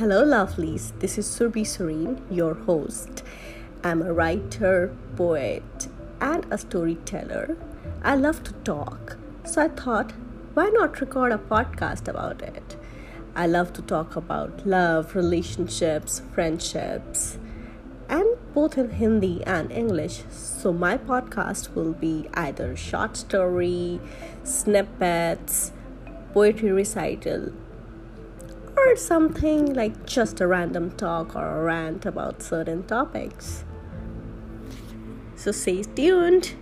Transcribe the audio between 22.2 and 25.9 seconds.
either short story, snippets,